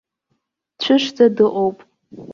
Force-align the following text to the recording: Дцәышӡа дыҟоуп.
Дцәышӡа 0.75 1.25
дыҟоуп. 1.35 1.77